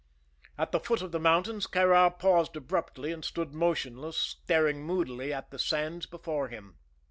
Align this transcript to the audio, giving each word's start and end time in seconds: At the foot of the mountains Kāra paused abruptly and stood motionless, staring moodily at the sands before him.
At 0.57 0.71
the 0.71 0.79
foot 0.79 1.03
of 1.03 1.11
the 1.11 1.19
mountains 1.19 1.67
Kāra 1.67 2.17
paused 2.17 2.55
abruptly 2.55 3.11
and 3.11 3.23
stood 3.23 3.53
motionless, 3.53 4.17
staring 4.17 4.83
moodily 4.83 5.31
at 5.31 5.51
the 5.51 5.59
sands 5.59 6.07
before 6.07 6.47
him. 6.47 6.79